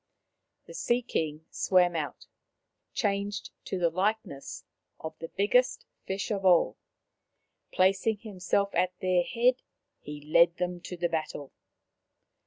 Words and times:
The 0.65 0.73
Sea 0.73 1.03
king 1.03 1.45
swam 1.51 1.95
out, 1.95 2.25
changed 2.91 3.51
to 3.65 3.77
the 3.77 3.91
likeness 3.91 4.63
of 4.99 5.15
the 5.19 5.27
biggest 5.27 5.85
fish 6.07 6.31
of 6.31 6.43
all. 6.43 6.79
Placing 7.71 8.17
himself 8.17 8.73
at 8.73 8.97
their 8.99 9.21
head, 9.21 9.61
he 9.99 10.21
led 10.25 10.57
them 10.57 10.81
to 10.85 10.97
the 10.97 11.07
battle. 11.09 11.51